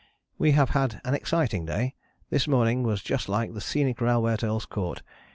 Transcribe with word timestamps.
We 0.39 0.53
have 0.53 0.71
had 0.71 0.99
an 1.05 1.13
exciting 1.13 1.63
day 1.63 1.93
this 2.31 2.47
morning 2.47 2.81
was 2.81 3.03
just 3.03 3.29
like 3.29 3.53
the 3.53 3.61
scenic 3.61 4.01
railway 4.01 4.33
at 4.33 4.43
Earl's 4.43 4.65
Court. 4.65 5.03